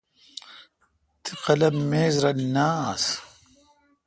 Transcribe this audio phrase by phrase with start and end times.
[1.23, 3.03] تی قلم میز رل نہ آس۔